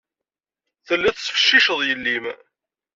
[0.87, 2.25] Telliḍ tettfecciceḍ yelli-m.